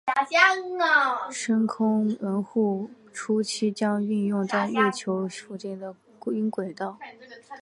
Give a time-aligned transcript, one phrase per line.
[1.31, 6.97] 深空门户初期将运行在月球附近的晕轨道。